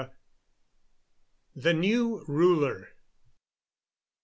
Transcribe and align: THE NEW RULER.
THE 1.55 1.75
NEW 1.75 2.25
RULER. 2.27 2.87